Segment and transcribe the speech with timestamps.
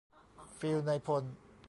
[0.57, 1.23] ฟีลนายพล